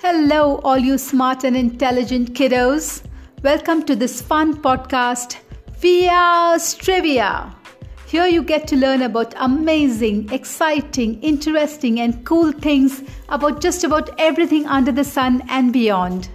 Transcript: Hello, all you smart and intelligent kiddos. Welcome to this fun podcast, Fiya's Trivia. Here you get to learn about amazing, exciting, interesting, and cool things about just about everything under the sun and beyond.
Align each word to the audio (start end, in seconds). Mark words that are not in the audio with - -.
Hello, 0.00 0.60
all 0.62 0.78
you 0.78 0.96
smart 0.96 1.42
and 1.42 1.56
intelligent 1.56 2.32
kiddos. 2.32 3.02
Welcome 3.42 3.82
to 3.82 3.96
this 3.96 4.22
fun 4.22 4.54
podcast, 4.62 5.38
Fiya's 5.76 6.74
Trivia. 6.74 7.52
Here 8.06 8.28
you 8.28 8.44
get 8.44 8.68
to 8.68 8.76
learn 8.76 9.02
about 9.02 9.34
amazing, 9.38 10.32
exciting, 10.32 11.20
interesting, 11.20 11.98
and 11.98 12.24
cool 12.24 12.52
things 12.52 13.02
about 13.28 13.60
just 13.60 13.82
about 13.82 14.10
everything 14.20 14.66
under 14.66 14.92
the 14.92 15.02
sun 15.02 15.42
and 15.48 15.72
beyond. 15.72 16.28